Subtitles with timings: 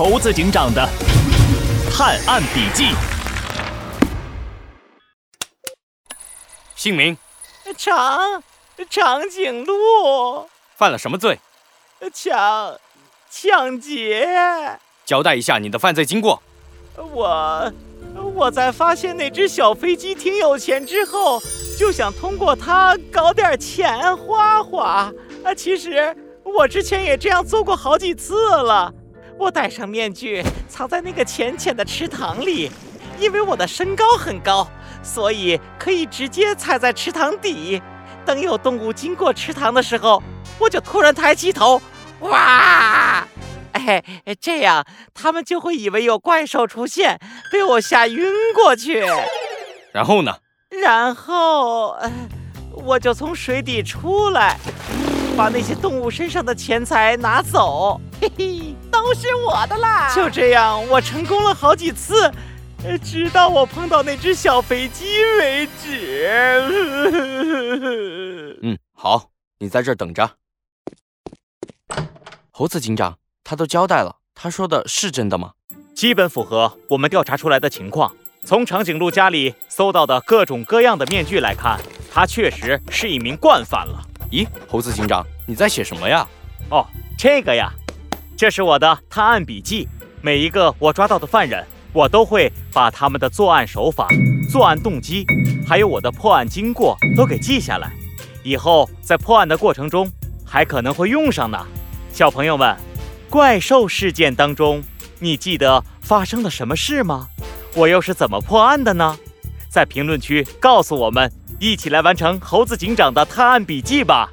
[0.00, 0.88] 猴子警长的
[1.92, 2.86] 探案笔记。
[6.74, 7.14] 姓名？
[7.76, 8.42] 长
[8.88, 10.48] 长颈鹿。
[10.74, 11.38] 犯了什么罪？
[12.14, 12.78] 抢
[13.30, 14.26] 抢劫。
[15.04, 16.42] 交代一下你的犯罪经过。
[16.96, 17.70] 我
[18.34, 21.38] 我在发现那只小飞机挺有钱之后，
[21.78, 25.12] 就想通过它搞点钱花花。
[25.44, 28.94] 啊，其实我之前也这样做过好几次了。
[29.40, 32.70] 我戴上面具，藏在那个浅浅的池塘里，
[33.18, 34.68] 因为我的身高很高，
[35.02, 37.80] 所以可以直接踩在池塘底。
[38.26, 40.22] 等有动物经过池塘的时候，
[40.58, 41.80] 我就突然抬起头，
[42.20, 43.26] 哇！
[43.72, 44.04] 哎，
[44.38, 44.84] 这样
[45.14, 47.18] 他们就会以为有怪兽出现，
[47.50, 49.02] 被我吓晕过去。
[49.94, 50.36] 然后呢？
[50.68, 51.98] 然后，
[52.72, 54.58] 我就从水底出来。
[55.36, 58.69] 把那些动物身上的钱财拿走，嘿嘿，
[59.02, 60.14] 都是我的啦！
[60.14, 62.30] 就这样，我成功了好几次，
[63.02, 66.28] 直到我碰到那只小飞机为止。
[68.62, 70.32] 嗯，好，你在这等着。
[72.50, 75.52] 猴子警长，他都交代了，他说的是真的吗？
[75.94, 78.14] 基本符合我们调查出来的情况。
[78.44, 81.80] 从长颈鹿家里搜到的各种各样的面具来看，
[82.12, 83.98] 他确实是一名惯犯了。
[84.30, 86.26] 咦，猴子警长，你在写什么呀？
[86.70, 86.86] 哦，
[87.18, 87.72] 这个呀，
[88.40, 89.86] 这是我的探案笔记。
[90.22, 94.08] 每一个我抓到的犯人，我都会把他们的作案手法、
[94.50, 95.26] 作案动机，
[95.68, 97.92] 还有我的破案经过都给记下来。
[98.42, 100.10] 以后在破案的过程中，
[100.42, 101.58] 还可能会用上呢。
[102.14, 102.74] 小朋友们，
[103.28, 104.82] 怪兽事件当中，
[105.18, 107.28] 你记得发生了什么事吗？
[107.74, 109.18] 我又是怎么破案的呢？
[109.68, 111.30] 在评论区告诉我们。
[111.58, 114.32] 一起来完成猴子警长的探案笔记吧。